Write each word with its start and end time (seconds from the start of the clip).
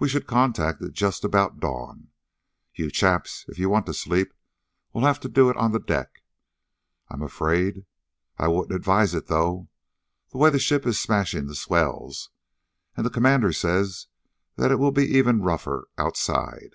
We 0.00 0.08
should 0.08 0.26
contact 0.26 0.82
it 0.82 0.94
just 0.94 1.22
about 1.24 1.60
dawn. 1.60 2.08
You 2.74 2.90
chaps, 2.90 3.44
if 3.46 3.56
you 3.56 3.68
want 3.70 3.86
to 3.86 3.94
sleep, 3.94 4.34
will 4.92 5.04
have 5.04 5.20
to 5.20 5.28
do 5.28 5.48
it 5.48 5.56
on 5.56 5.70
the 5.70 5.78
deck, 5.78 6.24
I'm 7.08 7.22
afraid. 7.22 7.86
I 8.36 8.48
wouldn't 8.48 8.74
advise 8.74 9.14
it, 9.14 9.28
though, 9.28 9.68
the 10.32 10.38
way 10.38 10.50
this 10.50 10.62
ship 10.62 10.88
is 10.88 11.00
smashing 11.00 11.46
the 11.46 11.54
swells. 11.54 12.30
And 12.96 13.06
the 13.06 13.10
commander 13.10 13.52
says 13.52 14.08
that 14.56 14.72
it 14.72 14.80
will 14.80 14.90
be 14.90 15.06
even 15.16 15.40
rougher 15.42 15.86
outside." 15.96 16.74